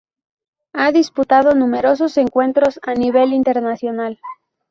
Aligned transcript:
Ha 0.73 0.91
disputado 0.91 1.53
numerosos 1.53 2.17
encuentros 2.17 2.79
a 2.81 2.95
nivel 2.95 3.33
internacional. 3.33 4.19